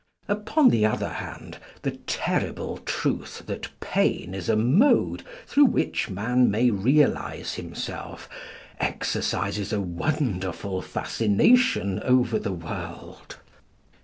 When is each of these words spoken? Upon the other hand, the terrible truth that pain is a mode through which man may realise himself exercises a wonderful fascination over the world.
Upon 0.27 0.69
the 0.69 0.83
other 0.83 1.09
hand, 1.09 1.59
the 1.83 1.91
terrible 1.91 2.77
truth 2.79 3.43
that 3.45 3.69
pain 3.81 4.33
is 4.33 4.49
a 4.49 4.55
mode 4.55 5.23
through 5.45 5.65
which 5.65 6.09
man 6.09 6.49
may 6.49 6.71
realise 6.71 7.53
himself 7.53 8.27
exercises 8.79 9.71
a 9.71 9.79
wonderful 9.79 10.81
fascination 10.81 12.01
over 12.03 12.39
the 12.39 12.51
world. 12.53 13.37